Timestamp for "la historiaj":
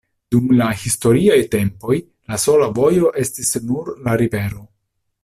0.59-1.37